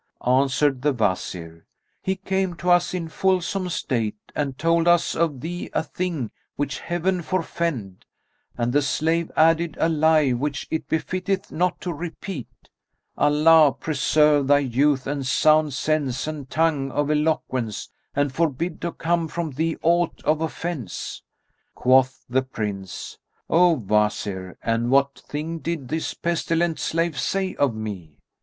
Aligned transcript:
Answered 0.25 0.81
the 0.81 0.93
Wazir, 0.93 1.67
"He 2.01 2.15
came 2.15 2.55
to 2.55 2.71
us 2.71 2.95
in 2.95 3.07
fulsome 3.07 3.69
state 3.69 4.17
and 4.35 4.57
told 4.57 4.87
us 4.87 5.15
of 5.15 5.41
thee 5.41 5.69
a 5.73 5.83
thing 5.83 6.31
which 6.55 6.79
Heaven 6.79 7.21
forfend; 7.21 8.05
and 8.57 8.73
the 8.73 8.81
slave 8.81 9.29
added 9.37 9.77
a 9.79 9.89
lie 9.89 10.31
which 10.31 10.67
it 10.71 10.89
befitteth 10.89 11.51
not 11.51 11.79
to 11.81 11.93
repeat, 11.93 12.47
Allah 13.15 13.71
preserve 13.73 14.47
thy 14.47 14.57
youth 14.57 15.05
and 15.05 15.23
sound 15.23 15.75
sense 15.75 16.25
and 16.25 16.49
tongue 16.49 16.89
of 16.89 17.11
eloquence, 17.11 17.91
and 18.15 18.33
forbid 18.33 18.81
to 18.81 18.91
come 18.93 19.27
from 19.27 19.51
thee 19.51 19.77
aught 19.83 20.19
of 20.25 20.41
offense!" 20.41 21.21
Quoth 21.75 22.25
the 22.27 22.41
Prince, 22.41 23.19
"O 23.51 23.73
Wazir, 23.75 24.57
and 24.63 24.89
what 24.89 25.13
thing 25.19 25.59
did 25.59 25.89
this 25.89 26.15
pestilent 26.15 26.79
slave 26.79 27.19
say 27.19 27.53
of 27.57 27.75
me?" 27.75 28.17